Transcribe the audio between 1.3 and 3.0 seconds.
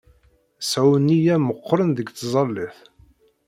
meqqren deg ṭẓallit.